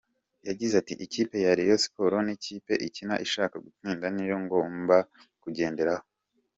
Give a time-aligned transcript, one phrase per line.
[0.47, 4.97] Yagizea ati “Ikipe ya Rayon Sports n’ikipe ikina ishaka gutsinda nicyo ngomba
[5.43, 6.05] kugenderaho.